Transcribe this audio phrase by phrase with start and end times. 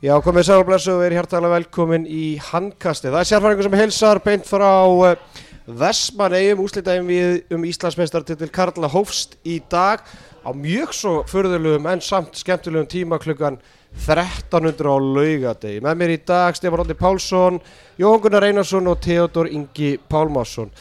[0.00, 3.10] Já, komið sér og blessu og er hjartalega velkomin í handkasti.
[3.10, 5.40] Það er sérfæringur sem heilsar beint frá uh,
[5.76, 10.00] Vestmannegjum, úslitaðum við um Íslandsmeistartitil Karla Hófst í dag
[10.40, 13.58] á mjög svo förðulegum en samt skemmtilegum tíma klukkan
[13.92, 15.82] 1300 á laugadegi.
[15.84, 17.60] Með mér í dag Stefán Róndi Pálsson,
[18.00, 20.72] Jón Gunnar Einarsson og Theodor Ingi Pálmásson.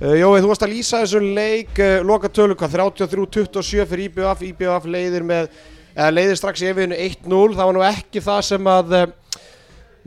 [0.00, 4.42] Uh, Jói, þú varst að lýsa þessu leik, uh, loka tölu hvað, 33-27 fyrir IBF,
[4.50, 5.54] IBF leiðir með
[5.94, 9.06] eða leiðir strax í efinu 1-0 það var nú ekki það sem að uh,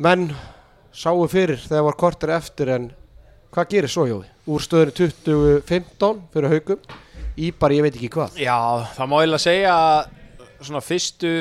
[0.04, 0.30] menn
[0.98, 2.90] sáu fyrir þegar var kortir eftir en
[3.54, 4.26] hvað gerir svo Jói?
[4.48, 6.96] Úr stöðinu 2015 fyrir haugum
[7.38, 8.38] í bara ég veit ekki hvað.
[8.42, 8.58] Já,
[8.98, 10.14] það má eiginlega segja að
[10.58, 11.32] svona fyrstu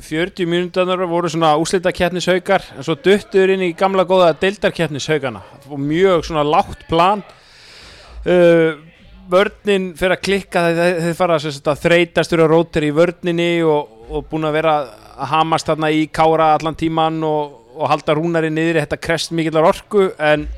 [0.00, 6.24] 40 mínútanar voru svona úslitakeppnishaukar en svo duttur inn í gamla góða deildarkeppnishaukana og mjög
[6.28, 7.24] svona lágt plan.
[8.24, 8.80] Uh,
[9.32, 14.26] vörnin fyrir að klikka þeir, fara að þreytast fyrir að rótir í vörninni og, og
[14.30, 14.74] búin að vera
[15.12, 19.68] að hamast þarna í kára allan tíman og, og halda rúnari niður þetta krest mikillar
[19.68, 20.48] orku en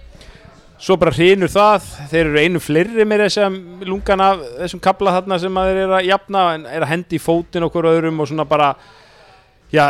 [0.84, 1.86] svo bara hrinur það.
[2.10, 3.56] Þeir eru einu flirri með þessum
[3.88, 7.18] lungan af þessum kabla þarna sem að þeir eru að jafna en er að hendi
[7.18, 8.74] í fótinn okkur öðrum og svona bara
[9.72, 9.84] já,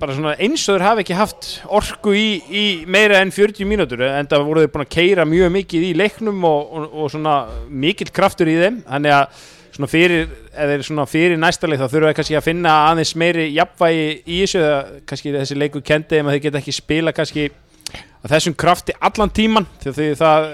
[0.00, 4.02] bara svona eins og þeir hafa ekki haft orku í, í meira enn 40 mínútur
[4.06, 7.36] en það voru þeir búin að keira mjög mikið í leiknum og, og, og svona
[7.68, 8.82] mikill kraftur í þeim.
[8.88, 9.48] Þannig að
[9.80, 13.48] svona fyrir, eða svona fyrir næsta leik þá þurfum við kannski að finna aðeins meiri
[13.54, 14.78] jafnvægi í þessu eða
[15.08, 17.48] kannski þessi leiku kendi um að þeir geta ekki spila kannski
[18.20, 20.48] að þessum krafti allan tíman því það, það,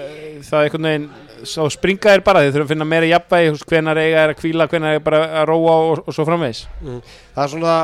[0.47, 1.09] það er einhvern veginn
[1.43, 4.67] þá springa þér bara, þið þurfum að finna meira jafnvægi hvenar eiga er að kvíla,
[4.71, 7.01] hvenar eiga bara að róa og, og svo framvegs mm.
[7.35, 7.75] Það er svona,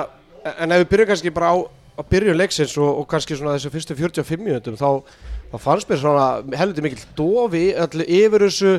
[0.54, 1.56] en ef við byrjum kannski bara á,
[2.00, 4.90] á byrjun leiksins og, og kannski svona þessu fyrstu 45 minútum þá,
[5.54, 8.72] þá fannst mér svona heldur mikil dofi allir yfir þessu.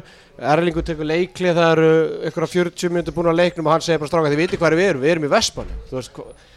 [0.54, 1.90] Erlingur tekur leikli það eru
[2.30, 4.74] ykkur að 40 minútur búin að leiknum og hann segir bara stráka þið viti hvað
[4.74, 6.08] við erum, við erum í Vestmann Mér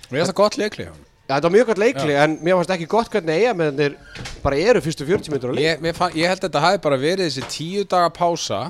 [0.10, 0.88] finnst það gott leikli
[1.28, 2.22] þetta var mjög gott leikli Já.
[2.24, 3.94] en mér fannst ekki gott hvernig eiga með þeir
[4.42, 5.66] bara eru fyrstu 40 minnur að leik.
[5.68, 8.62] Ég, ég held að þetta hafi bara verið þessi tíu daga pása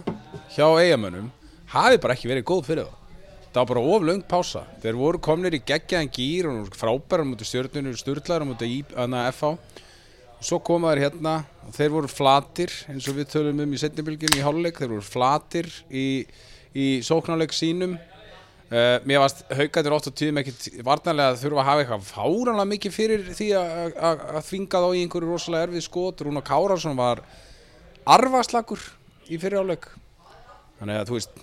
[0.57, 1.31] hjá eigamönnum
[1.71, 2.97] hafi bara ekki verið góð fyrir það
[3.53, 4.61] það var bara oflaung pása.
[4.83, 7.95] Þeir voru komnir í geggjaðan gýr og frábæra mútið stjórnunur,
[10.43, 11.39] svo komaður hérna
[11.75, 15.69] þeir voru flatir eins og við tölum um í setnibilginu í háluleik þeir voru flatir
[15.89, 16.05] í,
[16.77, 17.97] í sóknarleik sínum.
[18.67, 22.71] Uh, mér varst haugatur ótt og tíðum ekkert varnarlega að þurfa að hafa eitthvað fáranlega
[22.73, 26.23] mikið fyrir því að þvinga þá í einhverju rosalega erfið skot.
[26.27, 27.23] Rúna Kárasson var
[28.07, 28.83] arvaslagur
[29.31, 29.87] í fyriráleik
[30.79, 31.39] þannig að þú veist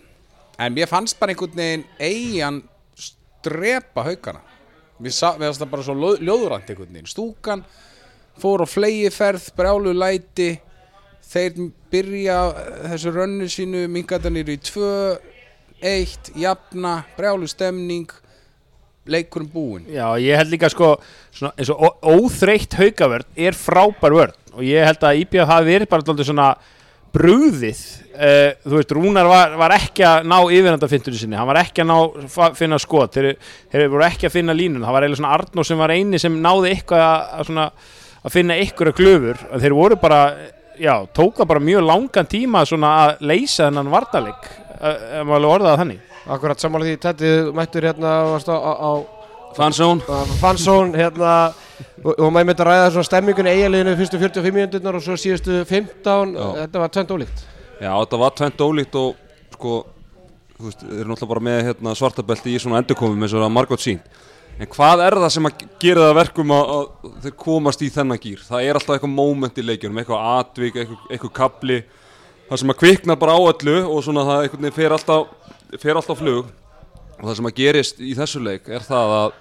[0.61, 2.61] en mér fannst bara einhvern veginn eigin
[3.01, 4.45] strepa haugana
[5.01, 7.11] mér fannst það bara svo ljóðurand einhvern veginn.
[7.11, 7.65] Stúkan
[8.41, 10.55] fór á flegiferð, brjálu læti.
[11.25, 12.39] Þeir byrja
[12.91, 14.91] þessu rönnu sínu mingatanir í tvö
[15.85, 18.13] eitt, jafna, brjálu stemning
[19.05, 20.95] leikurum búin Já, ég held líka sko
[21.35, 24.39] svona, eins og óþreytt haugavörn er frábær vörn.
[24.55, 26.49] Og ég held að Íbjaf hafi verið bara alltaf svona
[27.15, 27.81] brúðið
[28.17, 31.93] uh, þú veist, Rúnar var, var ekki að ná yfirhandafintunni sinni, hann var ekki að
[31.93, 33.37] ná finna skot, þeir,
[33.71, 36.41] þeir voru ekki að finna línun, það var eiginlega svona Arnó sem var eini sem
[36.43, 37.69] náði eitthvað að, að, svona,
[38.25, 40.21] að finna ykkur að glöfur, þeir voru bara
[40.81, 44.49] já, tóka bara mjög langan tíma að leysa þennan vartaleg
[44.85, 46.01] ef maður alveg orðaði þannig.
[46.35, 48.91] Akkurat sammála því, Tetti, mættur hérna á, á
[49.55, 50.01] Fansón.
[50.41, 51.35] Fansón, hérna
[52.03, 55.61] og, og maður myndi að ræða svona stemmingunni eiginleginu fyrstu 45 minúturnar og svo síðustu
[55.69, 56.47] 15 Já.
[56.65, 57.45] þetta var tvent ólíkt.
[57.79, 59.21] Já, þetta var tvent ólíkt og
[59.55, 59.77] sko,
[60.57, 63.49] þú veist, þeir eru náttúrulega bara með hérna, svartabelti í svona endurkomum eins og það
[63.51, 64.03] er margótt sín
[64.55, 68.23] en hvað er það sem að gera það verkum að, að þeir komast í þennan
[68.23, 71.79] gýr það er alltaf eitthvað móment í leikjunum eitthvað atvík, eitthvað, eitthvað kapli
[72.49, 75.33] það sem að kviknar bara á öllu og svona það veginn fer alltaf,
[75.81, 76.53] fer alltaf flug.
[77.15, 79.37] Og það sem að gerist í þessu leik er það að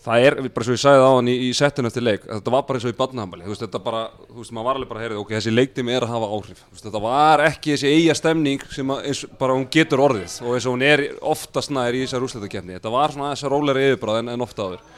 [0.00, 2.52] það er, bara svo ég sagði það á hann í, í settinu eftir leik, þetta
[2.54, 4.00] var bara eins og í badnahamali þú veist, þetta bara,
[4.30, 6.62] þú veist, maður var alveg bara að heyra ok, þessi leiktími er að hafa áhrif.
[6.70, 10.56] Veist, þetta var ekki þessi eiga stemning sem að, eins, bara hún getur orðið og
[10.56, 14.22] eins og hún er oftast nær í þessar úsleitakefni þetta var svona þessar róleri yfirbráð
[14.22, 14.88] en, en ofta áður.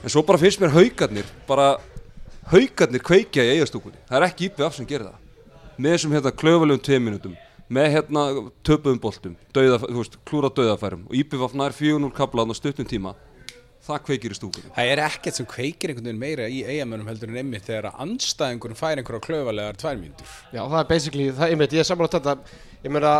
[0.00, 1.70] En svo bara finnst mér haugarnir bara
[2.54, 5.20] haugarnir kveikja í eigastúkunni það er ekki íbjöð af sem gerir það.
[5.76, 7.36] Með þessum hérna klöfulegum tveiminutum
[7.70, 8.22] með hérna
[8.66, 13.12] töpuðum boltum þú klúra döðafærum og Íbjöf nær 4-0 kablaðan á stutnum tíma
[13.90, 17.32] það kveikir í stúkunum Það er ekkert sem kveikir einhvern veginn meira í eigamönum heldur
[17.32, 21.76] en einmitt þegar að anstæðingunum fær einhverja klöfulegar tværmyndur Já, það er basically, það, einmitt,
[21.76, 22.36] ég er samanlátt þetta.
[22.84, 23.14] Ég meina,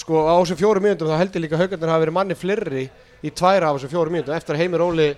[0.00, 2.84] sko, á þessum fjórum mínútum þá heldur líka haugarnir hafa verið manni flirri
[3.24, 4.36] í tværa á þessum fjórum mínútum.
[4.36, 5.08] Eftir að Heimir Óli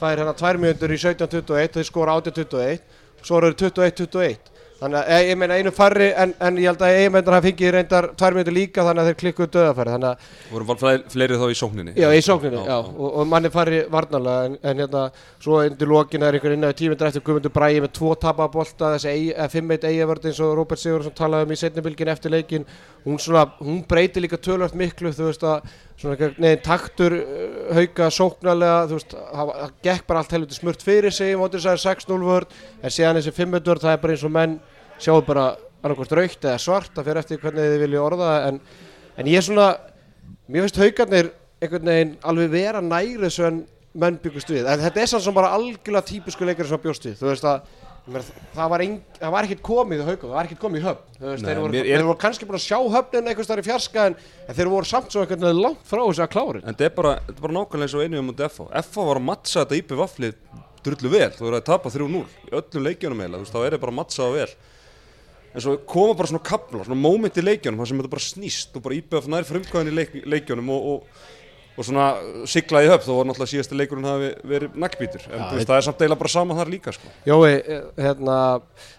[0.00, 2.80] fær hérna tvær mínútur í 17.21 og þeir skora 18.21
[3.20, 4.49] og svo eru 21.21
[4.80, 7.72] Þannig að eh, ég meina einu færri en, en ég held að eiginmennir hafa fengið
[7.74, 11.44] reyndar tvær minnur líka þannig að þeir klikkuðu döðafæri þannig að voru fleiri, fleiri þá
[11.44, 11.92] í sókninni?
[12.00, 15.02] Já, í sókninni, já, Og, og manni fari varnalega en, en hérna,
[15.44, 19.52] svo undir lokin er einhver innan tímyndir eftir Guðmundur Bræði með tvo tapabolta, þessi eh,
[19.52, 22.64] 5-1 eigavörð eins og Róbert Sigurðsson talaði um í setnibilgin eftir leikin,
[23.04, 25.68] hún svona, hún breytir líka tölvöld miklu, þú veist að
[26.00, 30.84] svona neðin taktur uh, hauka sóknarlega, þú veist, það það gekk bara allt helviti smurt
[30.84, 34.16] fyrir sig, mótir þess að 6-0 vörð, en síðan þessi 5-1 vörð, það er bara
[34.16, 34.60] eins og menn
[35.00, 35.48] sjáu bara
[35.80, 38.60] annarkvort raukt eða svart, það fyrir eftir hvernig þið vilja orða en,
[39.16, 39.68] en ég svona,
[40.50, 41.30] mér finnst haugarnir
[41.60, 43.62] einhvern veginn alveg vera næri þessu en
[44.00, 44.68] menn byggust við.
[44.70, 47.16] En þetta er sann sem bara algjörlega típisku leikari sem að bjóst við.
[47.18, 47.64] Þú veist að
[48.54, 48.84] það var,
[49.34, 51.18] var ekkert komið í haugum, það var ekkert komið í höfn.
[51.20, 54.16] Þeir, voru, er- voru kannski búin að sjá höfnin einhvers þar í fjarska en,
[54.48, 56.94] en þeir voru samt svo einhvern veginn langt frá þessu að klári En þetta er
[56.96, 59.78] bara, þetta er bara nákvæmlega eins og einu um FH FH var að mattsa þetta
[59.82, 60.34] íbjöf vaflið
[60.86, 63.68] drullu vel, þú verður að tapa 3-0 í öllum leikjunum eiginlega, þú veist, þá er
[63.68, 64.50] þetta bara að mattsa það vel
[65.54, 68.78] en svo koma bara svona kapla, svona moment í leikjunum þar sem þetta bara snýst
[68.78, 71.22] og bara íbjöf nær frumkvæðin í leik, leikjunum og, og,
[71.74, 72.06] og svona
[72.50, 75.86] sigla í höfn þó var náttúrulega síðasti leikurinn hafi verið nakkbítur en veist, það er
[75.86, 77.10] samt eiginlega bara sama þar líka sko.
[77.26, 78.36] Jói, eh, hérna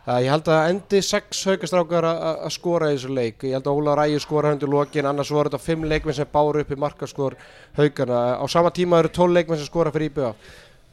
[0.06, 3.46] að ég held að endi sex haugastrákar að skora í þessu leik.
[3.48, 6.66] Ég held að Óla Rægi skora hundi lokin annars voru þetta fimm leikmenn sem báru
[6.66, 7.38] upp í markaskor
[7.78, 10.52] haugana, á sama tíma eru tól leikmenn sem skora fyrir IBF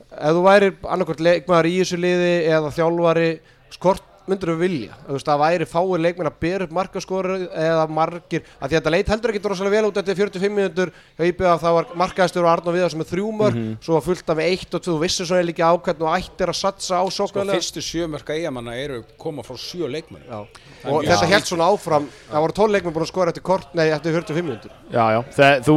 [0.08, 3.32] ef þú værir annarkvort leikmaður í þessu liði eða þjálfari,
[3.74, 8.42] skort myndur þú vilja, veist að væri fáir leikmenn að bera upp markaskor eða margir
[8.58, 11.62] að því að þetta leit heldur ekki rosalega vel út eftir 45 minútur hjá IBF
[11.64, 14.50] þá var markaðistur og Arnó Viðar sem er þrjú mörg svo var fullt af með
[14.52, 17.58] eitt og tvö, þú vissir svo líka ákvæmt og ættir að satsa á Sko, sóknarlega
[17.58, 20.44] fyrstu sjömörka eigamanna eru koma frá sjö leikmenn Já.
[20.82, 22.06] Það er og mjög þetta held svona áfram.
[22.28, 25.56] Það voru tólleikmenn búin að skora eftir kort nei, eftir 45 minútur Já, já, það,
[25.66, 25.76] þú,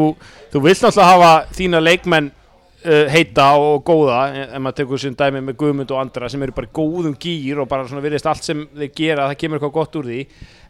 [0.54, 2.32] þú vilt náttúrulega hafa þína leikmenn
[2.82, 6.70] heita og góða ef maður tekur sem dæmi með Guðmund og andra sem eru bara
[6.74, 10.08] góðum gýr og bara svona virðist allt sem þeir gera, það kemur eitthvað gott úr
[10.10, 10.22] því.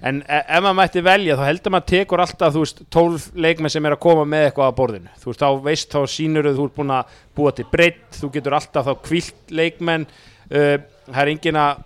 [0.10, 3.72] En e ef maður mætti velja þá heldur maður tekur alltaf, þú veist, 12 leikmenn
[3.72, 5.14] sem er að koma með eitthvað að borðinu.
[5.22, 8.58] Þú veist, þá veist, þá sýnur þú ert búin að búa til breytt, þú getur
[8.58, 10.08] alltaf þá kvilt leikmenn.
[10.52, 10.78] Uh,
[11.08, 11.86] það er engin að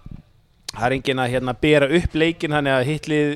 [0.76, 3.36] það er engin að hérna, bera upp leikin þannig að hitlið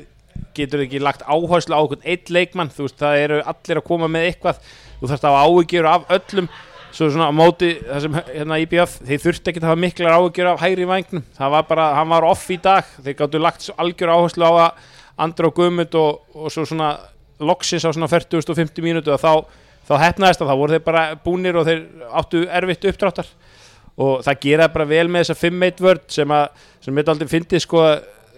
[0.57, 2.71] getur ekki lagt áherslu á eitt leikmann.
[2.74, 4.63] Þú veist, það eru allir að koma með eitthvað.
[5.00, 6.50] Þú þarfst að hafa áhyggjur af öllum
[6.91, 10.50] svo svona á móti það sem hérna IBF þeir þurfti ekki að hafa miklar áhyggjur
[10.51, 12.88] af hægri vængnum það var bara, hann var off í dag.
[13.06, 14.88] Þeir gáttu lagt algjör áherslu á að
[15.19, 16.94] Andra og Guðmund og, og svo svona
[17.39, 19.33] loksins á svona 40 og 50 mínútu og þá,
[19.88, 21.83] þá hefnaðist það, þá voru þeir bara búnir og þeir
[22.21, 23.31] áttu erfitt uppdráttar.
[24.00, 26.47] Og það gera bara vel með þessa 5-1 vörd sem að
[26.80, 27.83] sem mitt aldrei fyndi sko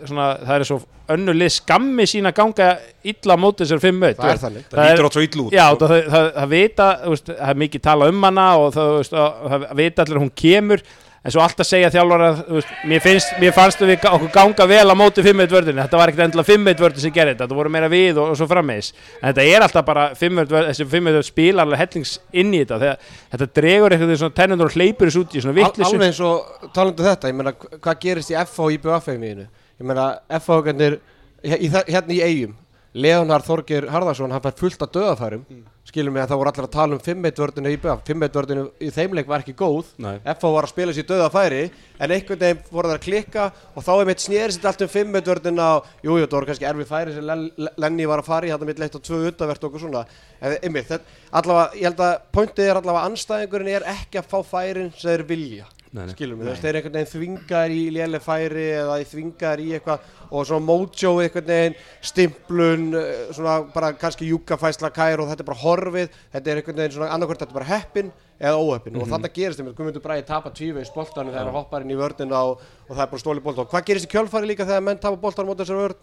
[0.10, 0.80] svona, það er svo
[1.12, 2.70] önnulið skammi sín að ganga
[3.12, 4.66] illa á móti þessar 5-1 það er þannig.
[4.72, 5.80] Það lítur átt svo illa út Já, sko.
[5.86, 9.16] það, það, það, það vita, veist, það er mikið tala um hana og það, veist,
[9.54, 10.86] það vita allir að hún kemur
[11.22, 14.96] en svo alltaf segja þú veist, mér, finnst, mér fannst við okkur ganga vel á
[14.98, 18.18] móti 5-1 vördinu, þetta var ekkert 5-1 vördin sem gerði þetta, þetta voru meira við
[18.18, 18.90] og, og svo frammeðis
[19.22, 22.64] en þetta er alltaf bara 5-1 vörd, þessi 5-1 vörd spila alveg hellings inn í
[22.64, 25.94] þetta þegar þetta dregur eitthvað svona tennundur og hleypur þessu út í svona Al, vittlisu
[25.94, 29.48] alveg eins og talandu þetta ég meina hva- hvað gerist í FH og IBF miðinu
[29.82, 30.08] ég meina
[30.40, 31.00] FH -garnir,
[31.44, 32.58] hérna í eigum
[32.94, 35.46] Leonhard Þorgir Harðarsson hann fær fullt af döðafærum
[35.88, 38.66] skilum mig að það voru allir að tala um 5-1 vördinu í IBF 5-1 vördinu
[38.84, 39.94] í þeimleik var ekki góð.
[40.04, 40.18] Nei.
[40.20, 41.62] FH var að spila sér döðafæri
[42.00, 44.94] en einhvern veginn voru það að klikka og þá er mitt snýrið sér allt um
[44.94, 48.30] 5-1 vördina og jú, jú, það voru kannski erfið færi sem Len- Lenny var að
[48.30, 50.06] fara í þetta mitt leitt og tvö utanvert og okkur svona.
[50.42, 50.96] En einmitt,
[51.32, 55.10] allavega, ég held að pointið er allavega að anstæðingurinn er ekki að fá færin sem
[55.16, 55.72] þeir vilja.
[55.92, 59.70] Skilum við, þú þeir eru einhvern veginn þvingar í léleg færi eða í þvingar í
[59.76, 61.78] eitthvað og svona mojo einhvern veginn
[62.12, 66.80] stimplun, eh, svona bara kannski júkafæsla kær og þetta er bara horfið þetta er einhvern
[66.80, 68.96] veginn svona annarkvort þetta er bara heppin eða óheppin.
[68.98, 72.40] Og þannig gerist þeim Guðmundur Bræði tapa tvíveis boltanum þegar hann hoppar inn í vördina
[72.48, 73.66] og, og það er bara stóli bolta.
[73.66, 76.00] Og hvað gerist í kjölfari líka þegar menn tapa boltanum mót þessar vörd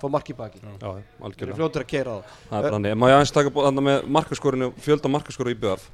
[0.00, 2.96] fá mark í baki, Já, já, þeir algjörlega eru fljótur að keira á Það er
[2.96, 4.08] má ég aðeins taka þarna með
[4.86, 5.90] fjölda markaskorinu í BF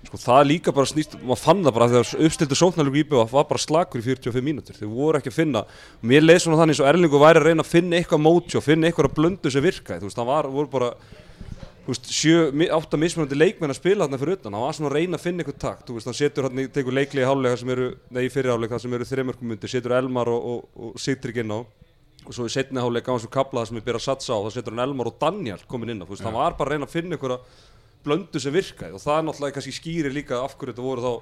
[0.00, 3.44] Sko það líka bara snýst, maður fann það bara þegar uppstildu sóknarleikur í BF var
[3.50, 5.60] bara slakur í 45 mínútur, þeir voru ekki að finna.
[6.08, 8.88] Mér leið svona þannig eins og Erlingu væri að reyna að finna eitthvað mótjó, finna
[8.88, 10.88] eitthvað að blöndu sem virkaði, þú veist, það var, voru bara
[11.84, 14.90] þú veist, sjö, mi- átta mismunandi leikmenn að spila þarna fyrir utan, hann var svona
[14.90, 17.60] að reyna að finna eitthvað takt, þú veist, hann setur hann, tekur leikli í háluleika
[17.60, 21.00] sem eru, nei, í fyrir háluleika sem eru þreymörkum undir, setur Elmar og, og, og
[21.00, 21.60] Sigtrik inn á.
[22.28, 24.36] Og svo í setni háluleika á hans og kabla það sem er byrjað að satsa
[24.36, 26.68] á, þá setur hann Elmar og Daniel komin inn á, þú veist, hann var bara
[26.68, 27.40] að reyna að finna eitthvað
[28.06, 31.12] blöndu sem virkaði og það er náttúrulega kannski skýrir líka af hverju þetta voru þá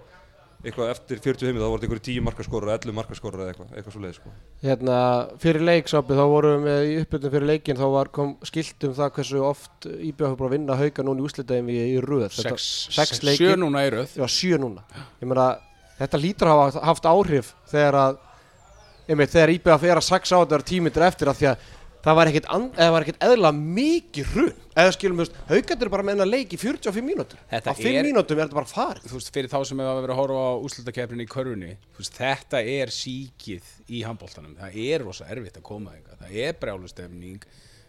[0.59, 3.95] eitthvað eftir 40 heimið, þá voru þetta einhverju 10 markaskórar, 11 markaskórar eða eitthvað, eitthvað
[3.95, 4.33] svo leið, sko.
[4.65, 4.97] Hérna,
[5.45, 8.97] fyrir leiksápi þá vorum við með í uppbytun fyrir leikin þá var, kom skilt um
[8.97, 12.27] það hversu oft IBF búin að vinna hauka núna í úslitaðum í, í röð.
[12.35, 14.17] Sex, sex sex, sjö núna í röð.
[14.19, 14.83] Já, sjö núna.
[15.23, 15.47] Ég meina,
[16.01, 18.23] þetta lítur að hafa haft áhrif þegar að
[19.09, 21.69] einmitt þegar IBF er að saxa á þetta tímitur eftir að því að
[22.09, 24.53] það var ekkit eðla mikið hrun.
[24.79, 27.41] Eða skilum við, haugandur bara með hennar leik í 45 mínútur.
[27.51, 29.09] Þetta á 5 er- mínútum er þetta bara farið.
[29.11, 32.19] Þú veist, fyrir þá sem hefur verið að horfa á úslutakefnin í körfunni, þú veist,
[32.21, 37.49] þetta er síkið í handbóltanum, það er rosa erfitt að koma eitthvað, það er brjálustemning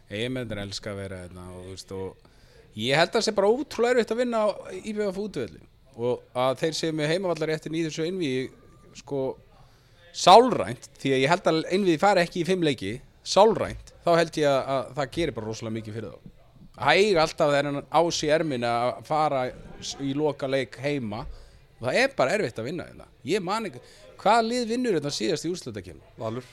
[0.10, 3.52] eiginmennir elska að vera þetta og þú veist, og ég held að það sé bara
[3.54, 4.48] ótrúlega erfitt að vinna á
[4.82, 5.62] IBF útvöldu
[6.00, 8.50] og að þeir séu með heimavallar eftir í þessu einvíi,
[8.98, 9.22] sko
[10.16, 12.96] sálrænt, því að ég held að einvíði fari ekki í fimm leiki,
[13.28, 16.36] sálrænt þá held ég að, að það gerir bara rosalega mikið fyrir þá.
[16.80, 19.42] Eiga alltaf þennan ás í ermin að fara
[20.00, 23.82] í loka leik heima og það er bara erfitt að vinna þetta ég man ekki,
[24.20, 26.14] hvaða lið vinnur þetta síðast í úrslutakefni?
[26.20, 26.48] Valur.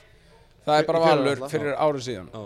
[0.66, 2.30] Það er bara valur fyrir árið síðan.
[2.34, 2.44] Já.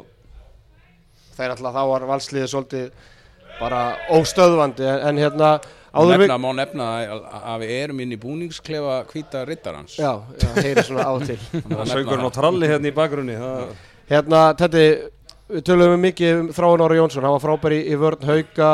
[1.38, 2.90] þeir alltaf þá var valsliðið svolítið
[3.60, 5.50] bara óstöðvandi en, en hérna
[5.90, 10.48] áður nefna, Má nefna að, að við erum inn í búningsklefa hvíta rittarans já, já,
[10.60, 11.38] heyri svona á til.
[11.50, 13.72] Það söngurinn á tralli hérna í bakgrunni það,
[14.10, 14.86] Hérna, Teddy,
[15.54, 18.70] við tölum um mikið um Þráin Ára Jónsson, hann var frábær í, í vörn hauka.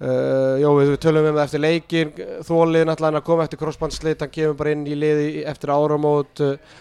[0.00, 2.12] Uh, Jó, við tölum um það eftir leikin
[2.44, 4.20] Þólið náttúrulega að koma eftir crossbandslit.
[4.20, 6.44] Hann kemur bara inn í liði eftir áramót.
[6.44, 6.78] Uh,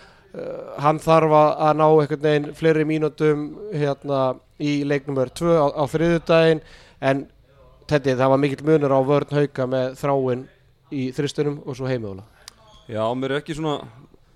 [0.83, 4.19] hann þarf að, ná einhvern veginn fleiri mínútum hérna
[4.59, 6.61] í leiknumör 2 á, á þriðudaginn
[6.99, 7.23] en
[7.89, 10.43] Teddy, það var mikill munur á vörn hauka með Þráin
[10.91, 12.27] í þristunum og svo heimjóla
[12.91, 13.79] Já, mér er ekki svona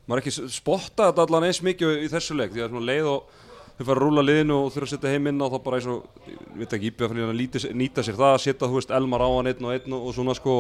[0.08, 3.40] maður ekki spottað þetta allan eins mikið í þessu leik því að leið og
[3.78, 5.88] þau fara að rúla liðinu og þurfa að setja heim inn á þá bara eins
[5.90, 8.94] og, ég veit ekki, íbjöða fyrir að líti, nýta sér það að setja, þú veist,
[8.94, 10.58] Elmar á hann einn og einn og, og svona sko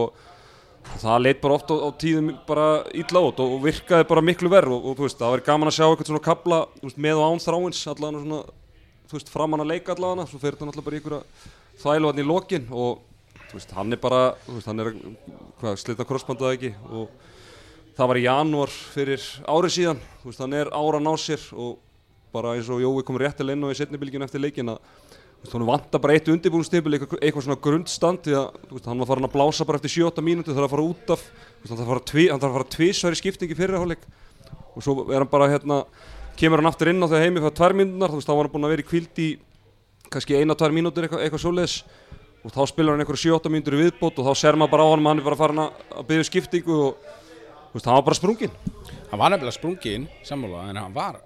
[1.03, 4.49] það leit bara oft á, á tíðum bara illa út og, og virkaði bara miklu
[4.51, 7.21] verð og, og þú veist, það var gaman að sjá eitthvað svona kabla veist, með
[7.21, 8.41] og án þráins allan svona,
[9.11, 11.23] þú veist, framan að leika allan svo fer þetta náttúrulega bara í einhverja
[11.83, 12.91] þvælu hann í lokin og
[13.51, 14.89] þú veist, hann er bara, þú veist, hann er
[15.61, 15.73] hvað,
[17.97, 20.03] það var í janúar fyrir árið síðan.
[20.23, 21.77] Veist, hann er ára að ná sér og
[22.33, 24.81] bara eins og Jói kom réttilega inn á í setnibilginu eftir leikin að
[25.51, 29.33] hann vantar bara eitt undirbúinstibil eitthvað, eitthvað svona grundstand því að hann var farin að
[29.33, 32.67] blása bara eftir 7-8 mínúti þarf að fara út af hann þarf að fara,
[33.09, 34.05] að í skiptingi fyrir hálfleik.
[34.73, 35.83] Og svo er hann bara hérna
[36.39, 37.75] kemur hann aftur inn á þegar heimi fyrir tvær
[38.15, 39.29] veist, þá var hann búin að vera í kvild í
[40.13, 41.75] kannski eina-tvær mínútur eitthvað, eitthvað svoleiðis.
[42.43, 44.91] Og þá spilar hann einhverju 7-8 mínútur í viðbót og þá ser maður bara á
[44.93, 47.11] hann hann er bara farin að, að byggja skiptingu og
[47.73, 48.51] veist, hann var bara sprungin
[49.11, 51.19] Hann var nefnilega sprungin, sammála, en hann var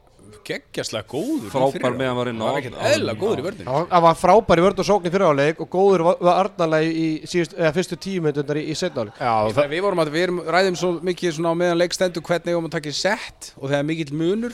[0.47, 2.47] geggjastlega góður í Frábær meðan hann var inn á.
[2.47, 5.11] Hann var eðlilega góður í vörðinu Hann hann var frábær í vörn og sókn í
[5.13, 9.15] fyriráleik og góður var- Arnarlega í síðust, eða, fyrstu tíu myndundar í, í setnáleik.
[9.19, 12.47] Já, það, Það, við vorum að við ræðum svo mikið svona á meðan leikstendur hvernig
[12.51, 14.53] við vorum að taka í sett og þegar mikill munur,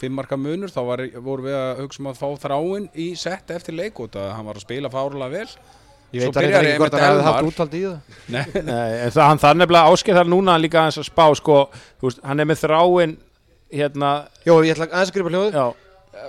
[0.00, 3.50] fimm marka munur þá var, vorum við að hugsa um að fá þráin í sett
[3.52, 5.48] eftir leik út að hann var að spila fárlega vel
[6.10, 7.98] Ég veit að byrjar ekki hvort einmitt hann hefði haft útald í það.
[8.34, 11.58] Nei, Nei, en það, hann þarf nefnilega áskil þar núna líka aðeins að spá sko,
[12.00, 13.12] þú veist, hann er með þráin
[13.70, 14.10] hérna,
[14.46, 15.66] Jó, ég ætla aðeins að skrifa hljóð, já,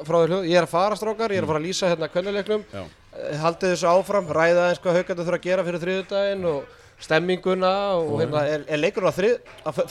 [0.06, 0.50] frá því hljóð.
[0.52, 2.68] Ég er að fara strákar, ég er að fara að lýsa hérna kvennuleiknum.
[2.70, 2.84] Já.
[3.42, 8.20] Haldið þessu áfram, ræða aðeins hvað haugandu þurfa að gera fyrir þriðudaginn og stemminguna og
[8.22, 9.36] hérna, er, er leikurinn á þrið,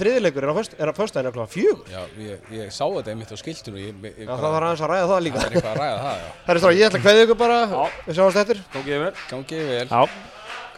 [0.01, 1.87] þriðileikur, er á föst- er á föstudaginn okkur fjögur.
[1.91, 4.93] já, ég, ég sá þetta einmitt á skiltinu ég, ég, Já, það var aðeins að
[4.93, 5.39] ræða það líka.
[5.41, 6.29] það er eitthvað að ræða það, já.
[6.47, 7.59] Herri strákar, ég ætla að kveðja ykkur bara,
[8.07, 8.63] við sjáumst eftir.
[8.87, 9.13] Ég vel.
[9.31, 10.03] Gangið vel, já,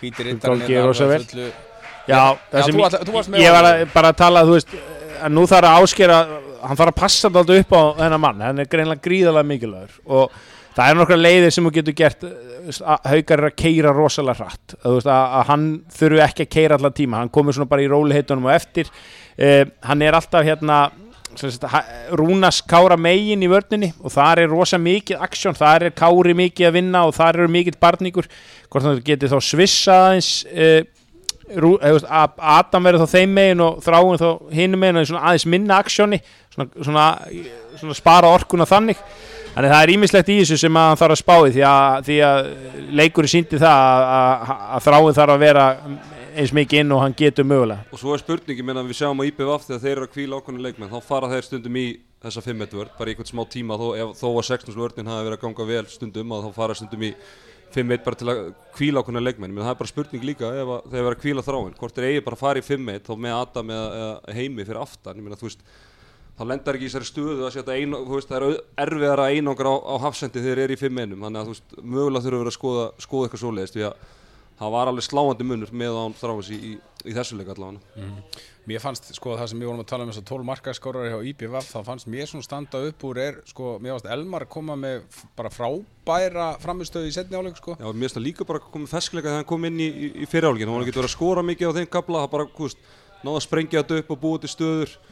[0.01, 1.21] hvítir Gangi rittarinn þér rosa vel.
[1.29, 1.51] fullu.
[2.09, 4.43] Já, það Já, sem ég- ætla- þú varst með ég var að, bara að tala,
[4.49, 4.73] þú veist,
[5.23, 6.17] að nú þarf að áskera,
[6.63, 10.31] hann þarf að passa þetta upp á þennan mann, hann er greinlega gríðalega mikilvægur og
[10.77, 15.11] það er nokkra leiðir sem þú getur gert, eh, að keira rosalega hratt, að, veist,
[15.11, 18.49] að, að hann þurfi ekki að keira allar tíma, hann komur svona bara í róliheitunum
[18.49, 18.91] og eftir,
[19.39, 20.85] uh, hann er alltaf hérna,
[22.13, 26.69] Rúnas kára megin í vörninni og þar er rosa mikið aksjón, þar er kári mikið
[26.69, 28.29] að vinna og þar eru mikið barningur.
[28.69, 30.29] Hvort hann geti þá svissa aðeins
[31.53, 35.01] Rú, eða, þú veist, að Adam verður þá þeim megin og þráin þá hinum megin
[35.03, 36.21] og aðeins minna aksjóni.
[36.53, 37.07] Svona, svona,
[37.81, 39.01] svona spara orkuna þannig
[39.53, 41.99] þannig það er ímislegt í þessu sem að hann þarf að spá í því að,
[42.09, 42.41] því að
[43.01, 45.67] leikurinn síndi það að, að, að þráin þarf að vera
[46.33, 47.85] eins mikið inn og hann getur mögulega.
[47.93, 50.41] Og svo er spurningi, menn að við sjáum á IPVF þegar þeir eru að kvíla
[50.41, 51.87] ákveðinu leikmenn, þá fara þeir stundum í
[52.23, 55.27] þessa 5 vörð, bara í einhvern smá tíma, þó, ef, þó að 16 vörðin hafi
[55.27, 57.13] verið að ganga vel stundum, að þá fara stundum í
[57.73, 58.43] 5-1 bara til að
[58.77, 61.47] kvíla ákveðinu leikmenn, menn það er bara spurning líka ef að, þegar verið að kvíla
[61.47, 64.67] þráin, hvort er eigi bara að fara í 5-1 þá með Adam eða, eða heimi
[64.69, 65.65] fyrir aftan, ég meina þú veist,
[66.39, 69.75] þá lendar ekki í þessari stöðu að setja ein, þú veist, það er erfiðara einangra
[69.75, 72.53] á, á hafsendi þegar þeir eru í 5-1, þannig að þú veist, mögulega þurfa verið
[72.53, 74.09] að skoða, skoða eitthvað svoleiðist, því að
[74.63, 76.73] það var alveg sláandi munur með án þráins í, í,
[77.11, 78.09] í þessu leik allavega.
[78.63, 81.17] Mér fannst, sko, það sem við vorum að tala um þess að 12 markaskórar hjá
[81.33, 85.03] IBVF, þá fannst mér svona standa upp úr er, sko, mér fannst Elmar koma með
[85.35, 87.75] bara frábæra framistöðu í setni áleik, sko.
[87.75, 90.31] Já, mér finnst það líka bara komið ferskleika þegar hann kom inn í, í, í
[90.31, 92.87] fyrirálgin, hann var ekki verið að skora mikið á þeim kabla, það bara, þú veist,
[93.25, 95.12] náða að sprengja þetta upp og búa til stöður Já.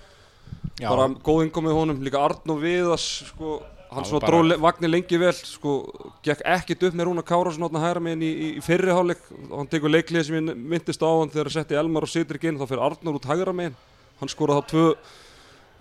[0.88, 3.60] Bara góð innkomið honum, líka Arnó Viðas sko,
[3.90, 5.74] hann svona bara- dró le- vagnir lengi vel sko,
[6.22, 9.22] gekk ekkit upp með Rúna Kára svona hæra meginn í, í, í fyrri hálfleik.
[9.50, 12.66] Hann tekur leiklið sem ég myndist á hann þegar setti Elmar og Sitrik inn, þá
[12.70, 13.76] fyrir Arnór út hægra meginn,
[14.20, 14.94] hann skoraði þá tvö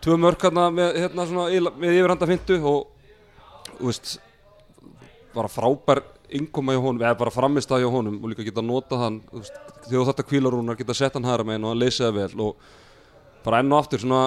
[0.01, 2.87] tvö mörk hérna með, hérna svona, með yfirhanda fintu og
[3.79, 4.13] þú veist
[5.35, 6.01] bara frábær
[6.31, 9.41] innkoma hjá honum, eða bara framist það hjá honum og líka geta nota hann þú
[9.41, 9.57] veist,
[9.89, 12.55] þegar þetta kvílarúnar geta sett hann hæra meginn og hann leysið það vel og
[13.43, 14.21] bara enn og aftur svona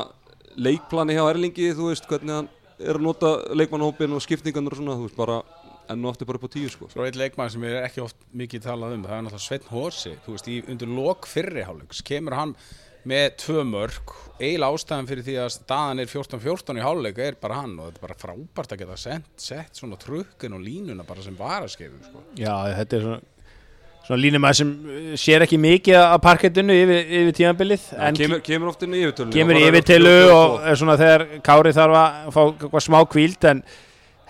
[0.56, 4.98] leikplani hjá Erlingi, þú veist hvernig hann er að nota leikmannahópin og skiptingarnir og svona,
[4.98, 5.40] þú veist bara
[5.92, 6.88] enn og aftur bara upp á tíu sko.
[6.92, 10.14] Svo eitt leikmann sem er ekki oft mikið talað um, það er náttúrulega Sveinn Horsi,
[10.24, 12.56] þú veist, í undir lok fyrri hálfleiks kemur hann
[13.08, 17.58] með tvö mörg, eiginlega ástæðan fyrir því að staðan er 14-14 í hálfleik er bara
[17.58, 21.24] hann og þetta er bara frábært að geta sent, sett svona trukkin og línuna bara
[21.24, 22.22] sem varaskefu, sko.
[22.38, 23.31] Já, þetta er svona
[24.06, 28.72] svona línumæð sem uh, sér ekki mikið af parkettinu yfir, yfir tímanbilið en kemur, kemur
[28.72, 29.34] oft inn í yfirtölu.
[29.34, 33.62] kemur í yfirtilu og er svona þegar Kári þarf að fá eitthvað smá kvíld en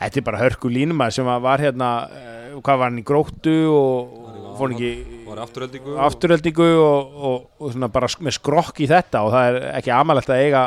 [0.03, 3.57] þetta er bara hörku línumæð sem að var hérna uh, hvað var hann í gróttu
[3.73, 4.21] og,
[4.53, 4.93] og fór ekki
[5.33, 10.33] afturöldingu og, og, og svona bara með skrokk í þetta og það er ekki amalegt
[10.33, 10.67] að eiga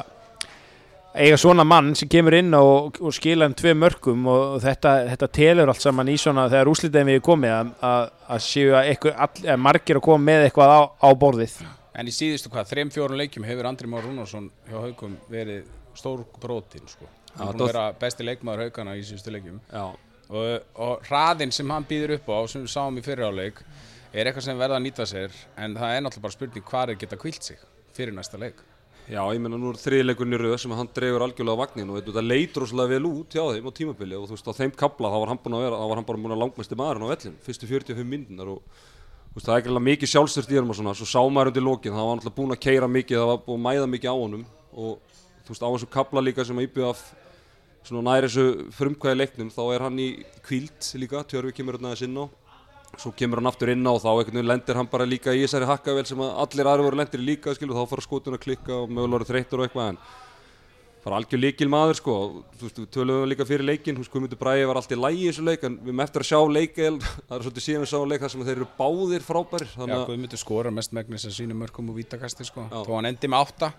[1.16, 5.30] eiga svona mann sem kemur inn og, og skila hann tvei mörgum og þetta, þetta
[5.38, 8.06] telur allt saman í svona þegar úslitaðum við komið að, að,
[8.36, 11.58] að séu að, eitthvað, all, að margir að koma með eitthvað á, á borðið
[11.96, 16.26] En í síðustu hvað, þreim fjórun leikjum hefur Andri Már Rúnarsson hjá Haugum verið stór
[16.44, 17.08] brotin, sko.
[17.38, 19.62] Hann er búin að vera besti leikmaður Haugana í síðustu leikjum.
[19.72, 19.86] já,
[20.28, 23.62] og, og hraðinn sem hann býður upp á sem við sáum í fyriráleik
[24.12, 27.00] er eitthvað sem verða að nýta sér en það er náttúrulega bara spurning hvað er
[27.04, 27.64] geta kvilt sig
[27.96, 28.60] fyrir næsta leik
[29.06, 32.00] já, ég meina nú er þriðleikurinn í röð sem hann dregur algjörlega á vagnin og
[32.00, 35.12] þetta leit rosalega vel út hjá þeim á tímabili og þú veist á þeim kabla
[35.14, 37.12] þá var hann búin að vera þá var hann bara búin að langmesti maðurinn á
[37.14, 40.72] vellin fyrstu 45 mindunar og þú veist það er ekki alveg mikið sjálfstört í hann
[40.74, 43.30] og svona svo sá maður undir lokin það var náttúrulega búin að keira mikið það
[43.30, 45.14] var búin að mæða mikið á honum og
[45.46, 47.06] þú veist á þessu kabla líka sem að íbjöða af
[47.86, 50.10] svona næri þessu frumkvæði leiknum þá er hann í
[50.46, 52.26] kvíld líka Tjörfi kemur hérna aðeins inn á
[52.98, 55.44] svo kemur hann aftur inn á og þá einhvern veginn lendir hann bara líka í
[55.44, 58.92] þessari hakkavel sem allir aðri voru lendir líka skilur, þá fara skotun að klikka og
[58.92, 60.00] mögulega voru þreyttur og eitthvað en
[61.06, 62.16] bara algjör líkil maður sko.
[62.58, 65.22] Þú veist, við töluðum líka fyrir leikin þú veist, Guðmundur Bræði var alltaf í lægi
[65.22, 67.92] í þessu leik en við erum eftir að sjá leik það er svolítið síðan við
[67.92, 71.28] sáum leik þar sem þeir eru báðir frábærir Já, þannig að Guðmundur skora mest megnis
[71.30, 72.66] að sínu mörgum og vítakasti sko.
[72.72, 72.80] Já.
[72.88, 73.72] þó hann endi með átta.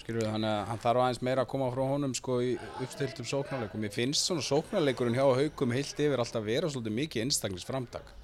[0.00, 2.54] Skilur við, hann, hann þarf aðeins meira að koma frá honum sko, í
[2.84, 3.82] uppstiltum sóknarleikum.
[3.82, 8.14] Mér finnst svona sóknarleikurinn hjá haugum heilt yfir alltaf vera svolítið mikið einstaklisframtak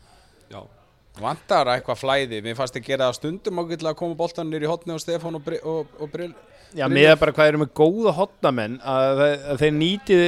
[0.53, 0.63] já,
[1.21, 4.71] vantar eitthvað flæði, mér fannst að gera það stundum ágætlega að koma boltan nýr í
[4.71, 6.33] hotni og Stefán og, og, og Brill
[6.73, 6.95] Já, Brynjar.
[6.97, 10.25] með bara hvað eru með góða hotnamenn að, að, þeir nýtið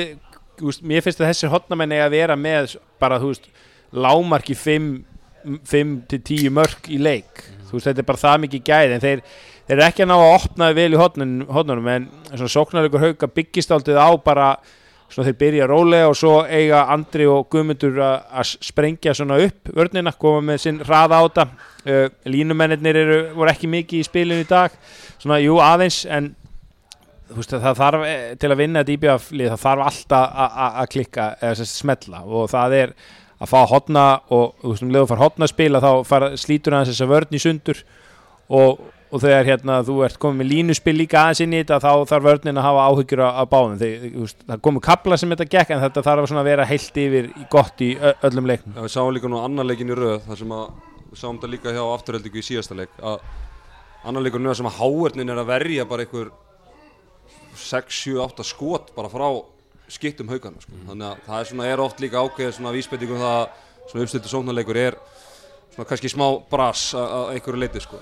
[0.85, 3.49] mér finnst að þessir hotnamenn eiga að vera með bara, þú veist,
[3.97, 8.95] lámarki 5 til 10 mörg í leik, þú veist, þetta er bara það mikið gæði,
[8.95, 9.25] en þeir,
[9.65, 13.31] þeir eru ekki að ná að opna vel í hotnun, hotnunum, en svona sóknarleikur hauka
[13.41, 14.53] byggist aldrei á bara
[15.13, 20.13] svona þeir byrja rólega og svo eiga Andri og Guðmundur að sprengja svona upp vörnina,
[20.19, 21.49] koma með sinn hraða á þetta.
[21.85, 24.73] Uh, línumennir eru, voru ekki mikið í spilinu í dag.
[25.21, 26.33] Svona, jú, aðeins, en
[27.35, 31.67] veist, það þarf, eh, til að vinna þetta íbjöðaflið, það þarf alltaf að- klikka eða
[31.67, 32.95] smetla og það er
[33.41, 36.73] að fá hotna og þú veist, um leðu fara hotna að spila þá fara, slítur
[36.73, 37.83] hann þess að vörn í sundur.
[38.51, 38.81] Og,
[39.15, 42.27] og þegar hérna þú ert komið með línuspil líka aðeins inn í þetta þá þarf
[42.27, 45.83] vörnin að hafa áhyggjur á báðum þú veist, það komu kapla sem þetta gekk en
[45.85, 49.43] þetta þarf að vera heilt yfir gott í öllum leiknum Já, við sáum líka nú
[49.45, 50.65] annar leikin í röð þar sem að
[51.13, 53.21] við sáum þetta líka hjá afturheldingu í síðasta leik að
[54.05, 56.33] annar leikur nú sem að háernin er að verja bara einhver
[57.55, 59.29] 6, 7, 8 skot bara frá
[59.89, 60.73] skiptum haugana sko.
[60.89, 63.47] þannig að það er svona er oft líka ákveðið svona vísbendingum það að
[63.91, 64.97] svona uppstiltu sóknarleikur er
[65.75, 68.01] svona kannski smá bras að einhverju leiti sko.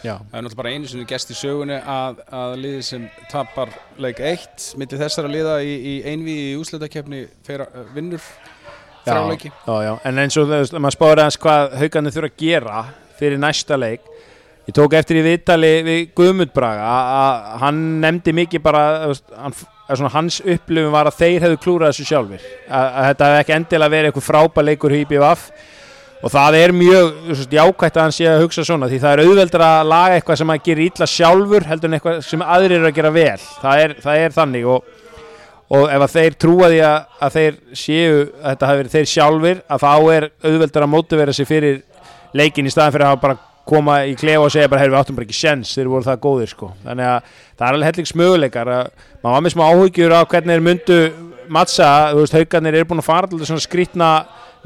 [0.00, 3.72] Já, Það er náttúrulega bara einu sinni gest í sögunni að, að liðið sem tapar
[4.00, 8.22] leik 1 millir þessara liða í, í einví í úsleitakefni uh, vinnur
[9.04, 9.50] þráleiki.
[9.52, 12.84] já, já, en eins og veist, maður spáir aðeins hvað haugarnir þurfa að gera
[13.20, 14.06] fyrir næsta leik.
[14.68, 19.64] Ég tók eftir í viðtali við Guðmund Braga að- hann nefndi mikið bara að
[20.14, 23.94] hans upplifum var að þeir hefðu klúrað þessu sjálfur að, að þetta hefði ekki endilega
[23.96, 25.48] verið eitthvað frábær leikur hýpi vaff
[26.20, 29.64] og það er mjög jákvætt að hann sé að hugsa svona því það er auðveldur
[29.64, 32.98] að laga eitthvað sem að gera illa sjálfur heldur en eitthvað sem aðrir eru að
[32.98, 33.46] gera vel.
[33.62, 34.90] Það er, það er þannig og
[35.70, 39.10] og ef að þeir trúa því að, að þeir séu að þetta hafi verið þeir
[39.12, 41.78] sjálfur að þá er auðveldur að mótivera sig fyrir
[42.34, 43.38] leikin í staðan fyrir að bara
[43.70, 46.22] koma í klefa og segja bara heyrðu við áttum bara ekki sjens þeir voru það
[46.24, 46.72] góðir sko.
[46.82, 48.88] Þannig að það er alveg hellings möguleikar að
[49.22, 50.98] maður var með smá áhugjur á hvernig þeir myndu
[51.50, 54.10] mattsa, þú veist, haugarnir eru búin að fara til svona skrýtna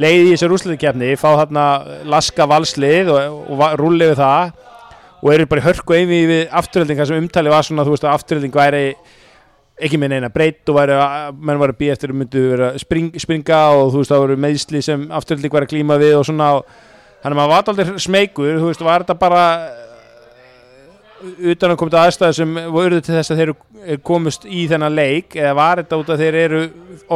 [0.02, 1.64] leið í þessar úrsliðkefni, fá þarna
[2.10, 4.54] laska valslið og, og, rúlið við það.
[5.24, 8.18] Og eru bara í hörku einvi við afturöldinga sem umtali var svona, þú veist, að
[8.18, 8.88] afturölding væri
[9.74, 10.98] ekki með neina breytt og væri,
[11.40, 14.82] menn var að býja eftir myndu vera spring, springa og þú veist það voru meðsli
[14.84, 16.50] sem afturlík var að klíma við og svona.
[17.24, 19.44] Þannig að maður var aldrei smeykur þú veist var þetta bara
[21.52, 24.94] utan að koma til aðstæðu sem voru til þess að þeir eru komust í þennan
[24.96, 26.60] leik eða var þetta út að þeir eru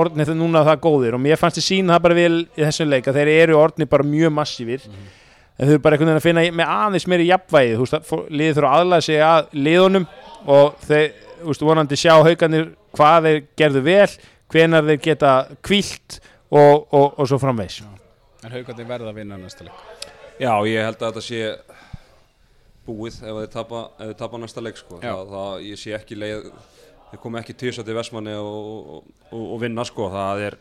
[0.00, 1.16] orðnið núna það góðir?
[1.18, 3.90] Og mér fannst þið sína það bara vel í þessum leik að þeir eru orðnið
[3.94, 7.76] bara mjög massífir en þau eru bara einhvern veginn að finna með aðeins meiri jafnvægi
[7.76, 10.08] þú veist, liðið þurfa að aðlaða sig að liðunum
[10.46, 11.06] og þeir
[11.38, 14.10] þú veist, vonandi sjá haugarnir hvað þeir gerðu vel
[14.48, 15.32] hvenar þeir geta
[15.66, 17.82] kvílt og, og, og svo framvegs
[18.46, 19.78] En haugandi verða að vinna næsta leik.
[20.38, 21.40] Já, ég held að þetta sé
[22.88, 23.84] búið ef þeir tapa,
[24.18, 24.98] tapa næsta leik sko.
[25.04, 26.50] Það, það, ég sé ekki leið
[27.08, 28.98] þeir komi ekki tísa til Vestmanni og,
[29.30, 30.10] og, og vinna sko.
[30.12, 30.58] það er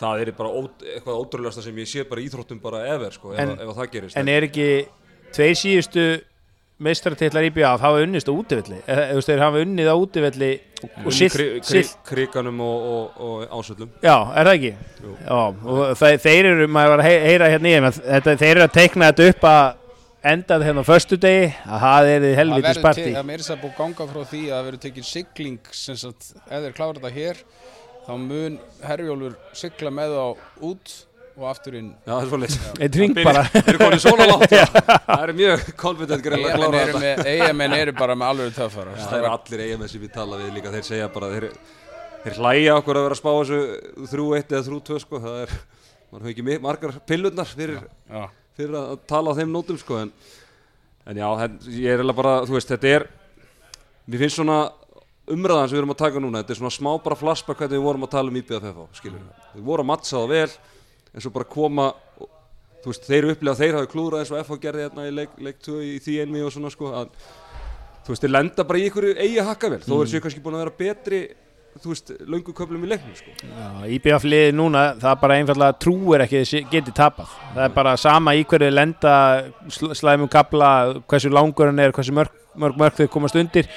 [0.00, 3.40] það er bara ót, eitthvað ótrúlegasta sem ég sé bara íþróttum bara ever sko, ef,
[3.44, 4.66] En- ef það gerist en er ekki
[5.36, 6.04] tveir síðustu
[6.80, 10.50] meistratillar í BF hafa unnist á útivelli eða þú veist, þeir hafa unnið á útivelli
[11.04, 11.36] og silt,
[11.66, 14.70] kri, kriganum og, og, og ásöldum Já, er það ekki?
[15.04, 15.12] Jú.
[15.20, 15.42] Já,
[15.74, 19.28] og þeir eru, maður var að hey- heyra hérna í þeir eru að teikna þetta
[19.34, 19.79] upp að
[20.24, 23.44] enda þetta hérna á föstu degi að það er Það helviti verður sparti til- það
[23.46, 26.98] sér búið ganga frá því að það verður tekið sigling sem sagt, ef þeir klára
[26.98, 27.44] þetta hér
[28.06, 30.26] þá mun Herjólfur sigla með þá
[30.70, 30.96] út
[31.40, 31.92] og aftur inn.
[32.04, 34.64] Já, það er svolítið Eitt ring bara Þeir eru konið svona já.
[35.06, 37.00] Það er mjög confident greið að klára eru, þetta.
[37.04, 38.96] með, eigamenn eru bara með alveg töffara.
[38.98, 40.72] Það eru allir eigamenn sem við tala við líka.
[40.74, 41.46] Þeir segja bara, þeir,
[42.26, 43.60] þeir hlæja okkur að vera að spá þessu
[44.10, 45.22] 3-1 eða 3-2 sko.
[45.24, 45.54] Það er,
[46.10, 47.80] maður hefur ekki margar pillurnar fyrir,
[48.10, 48.26] Já,
[48.58, 50.00] fyrir að tala á þeim nótum sko.
[50.02, 50.12] en,
[51.06, 51.26] en já,
[51.68, 53.08] ég er eiginlega bara, þú veist, þetta er
[54.10, 54.58] Mér finnst svona
[55.30, 57.84] umræðan sem við erum að taka núna Þetta er svona smá bara flashback hvernig við
[57.84, 60.54] vorum að tala um IBFF skilur við Við vorum að mattsa það vel
[61.10, 61.90] en svo bara koma
[62.80, 65.60] þú veist, þeir upplega þeir hafi klúrað eins og FH gerði hérna í leik, leik
[65.66, 67.10] 2 í því einmi og svona sko að
[68.06, 70.56] þú veist, þeir lenda bara í einhverju eigi hakka vel þó er sér kannski búin
[70.56, 71.20] að vera betri
[71.78, 73.32] þú veist, löngu köflum í leiknum sko.
[73.96, 77.30] IBF liði núna, það bara einfallega trúir ekki þessi geti tapað.
[77.54, 79.14] Það er bara sama í hverju lenda
[79.70, 80.70] sl slæmum kapla,
[81.10, 83.68] hversu langur hann er hversu mörg mörg, mörg þau komast undir.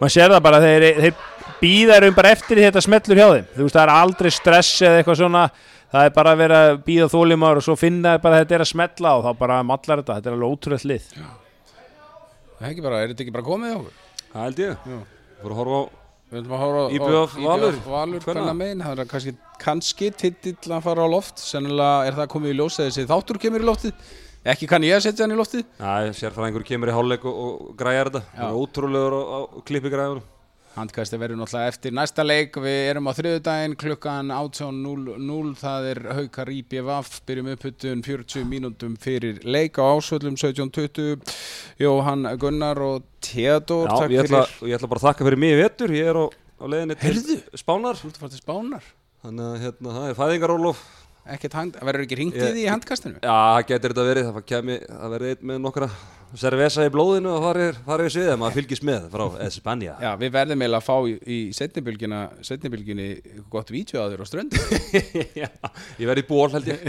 [0.00, 3.46] Maður sér það bara, þeir, þeir býða um bara eftir þetta smellur hjá þeim.
[3.56, 5.46] Þú veist, það er aldrei stress eða eitthvað svona.
[5.92, 8.56] Það er bara að vera að býða þólimar og svo finna þeir bara að þetta
[8.56, 11.08] er að smetla og þá bara mallar þetta, þetta er alveg ótrúlega lið.
[11.12, 13.98] Það er ekki bara, er þetta ekki bara komið á okkur?
[14.32, 15.00] það held ég, Já.
[15.42, 16.01] fór að horfa á
[16.32, 17.78] Við höfum að horfa á IBF Valur.
[17.92, 22.54] Valur megin, það er kannski, kannski titill að fara á loft, sennilega er það komið
[22.54, 24.12] í ljós að þessi þáttur kemur í loftið.
[24.52, 25.66] Ekki kann ég að setja hann í loftið.
[25.76, 28.24] Næ, sérfræðingur kemur í hálfleik og, og græjar þetta.
[28.38, 30.31] Það er ótrúlegur á, á klippi græjunum
[30.72, 32.54] Handkasti verður náttúrulega eftir næsta leik.
[32.64, 39.42] Við erum á þriðudaginn klukkan 18.00 það er Haukar IBVF byrjum upphuttun 40 mínútum fyrir
[39.44, 41.20] leik á ásvöllum 17.20
[41.82, 44.62] Jóhann Gunnar og Theodor Já, takk ég ætla, fyrir.
[44.64, 45.92] og ég ætla bara að þakka fyrir mig í vetur.
[45.98, 47.38] Ég er á, á leiðinni til Heyrðu?
[47.60, 48.00] Spánar.
[48.00, 48.88] Þú ert að fara til Spánar?
[49.22, 50.82] Þannig að hérna, það er fæðingarólof
[51.22, 53.20] verður ekki hringt í Ég- því í handkastinu?
[53.22, 55.88] Já, það getur þetta verið, það kemi, það verið einn með nokkra
[56.40, 59.96] servesa í blóðinu og farið, við sviðið, maður fylgist með frá Espanja.
[60.00, 61.38] Já, við verðum eiginlega að fá í, í
[62.48, 63.08] setnibylginni
[63.52, 64.58] gott vídeo að þér á strönd
[65.42, 65.48] Já,
[66.00, 66.86] ég verið í ból held ég.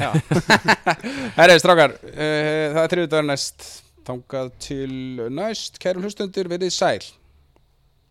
[1.39, 3.67] Herri, strákar, uh, það er þriðudagur næst
[4.03, 4.93] Þangað til
[5.32, 7.03] næst, kæru hlustundur, verið sæl